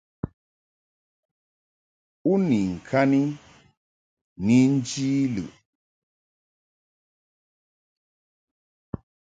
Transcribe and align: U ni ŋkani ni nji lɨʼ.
U 2.31 2.33
ni 2.47 2.59
ŋkani 2.75 3.21
ni 4.45 4.57
nji 4.75 5.09
lɨʼ. 5.35 5.51